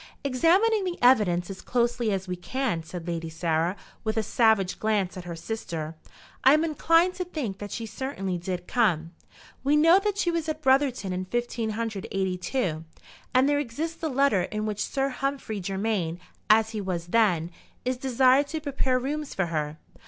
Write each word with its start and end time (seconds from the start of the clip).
"Examining 0.23 0.83
the 0.83 0.97
evidence 0.99 1.51
as 1.51 1.61
closely 1.61 2.11
as 2.11 2.27
we 2.27 2.35
can," 2.35 2.81
said 2.81 3.07
Lady 3.07 3.29
Sarah, 3.29 3.75
with 4.03 4.17
a 4.17 4.23
savage 4.23 4.79
glance 4.79 5.15
at 5.15 5.25
her 5.25 5.35
sister, 5.35 5.95
"I 6.43 6.55
am 6.55 6.65
inclined 6.65 7.13
to 7.17 7.23
think 7.23 7.59
that 7.59 7.69
she 7.71 7.85
certainly 7.85 8.39
did 8.39 8.65
come. 8.67 9.11
We 9.63 9.75
know 9.75 9.99
that 9.99 10.17
she 10.17 10.31
was 10.31 10.49
at 10.49 10.63
Brotherton 10.63 11.13
in 11.13 11.27
1582, 11.29 12.83
and 13.35 13.47
there 13.47 13.59
exists 13.59 13.97
the 13.97 14.09
letter 14.09 14.41
in 14.41 14.65
which 14.65 14.79
Sir 14.83 15.09
Humphrey 15.09 15.61
Germaine, 15.61 16.19
as 16.49 16.71
he 16.71 16.81
was 16.81 17.05
then, 17.05 17.51
is 17.85 17.97
desired 17.97 18.47
to 18.47 18.59
prepare 18.59 18.97
rooms 18.97 19.35
for 19.35 19.45
her. 19.53 19.77